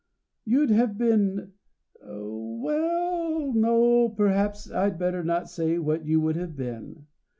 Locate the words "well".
2.03-3.53